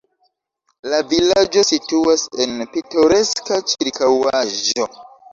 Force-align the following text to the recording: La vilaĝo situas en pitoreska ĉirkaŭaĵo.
La 0.91 0.99
vilaĝo 1.09 1.61
situas 1.67 2.23
en 2.45 2.55
pitoreska 2.71 3.59
ĉirkaŭaĵo. 3.73 4.87